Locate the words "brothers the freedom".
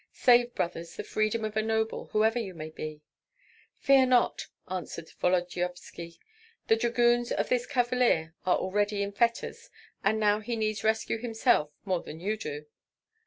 0.55-1.45